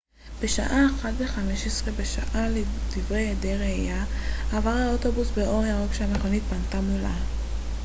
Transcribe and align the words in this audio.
בשעה 0.41 0.85
01:15 1.85 1.91
בשבת 1.99 2.51
לדברי 2.91 3.29
עדי 3.29 3.57
ראייה 3.57 4.05
עבר 4.53 4.69
האוטובוס 4.69 5.27
באור 5.37 5.65
ירוק 5.65 5.91
כשהמכונית 5.91 6.43
פנתה 6.49 6.81
מולה 6.81 7.15